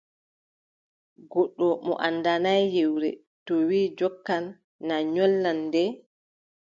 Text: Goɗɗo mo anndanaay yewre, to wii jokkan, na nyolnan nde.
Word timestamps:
Goɗɗo 1.31 1.67
mo 1.85 1.93
anndanaay 2.07 2.63
yewre, 2.75 3.09
to 3.45 3.53
wii 3.67 3.87
jokkan, 3.97 4.45
na 4.87 4.95
nyolnan 5.13 5.59
nde. 5.67 5.83